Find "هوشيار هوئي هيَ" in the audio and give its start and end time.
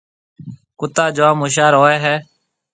1.43-2.15